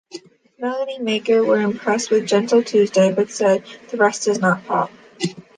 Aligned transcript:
"Melody 0.57 0.97
Maker" 0.97 1.43
were 1.43 1.61
impressed 1.61 2.09
with 2.09 2.25
"Gentle 2.25 2.63
Tuesday" 2.63 3.11
but 3.13 3.29
said 3.29 3.63
"the 3.89 3.97
rest 3.97 4.27
is 4.27 4.39
not 4.39 4.65
pop. 4.65 4.89